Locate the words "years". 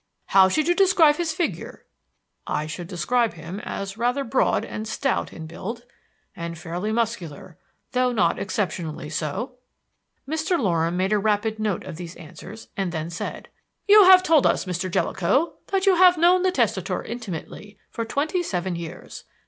18.75-19.25